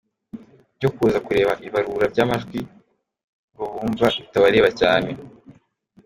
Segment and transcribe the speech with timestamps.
[0.73, 2.59] Ibyo kuza kureba ibarura ry’amajwi
[3.53, 5.09] ngo bumva bitabareba cyane.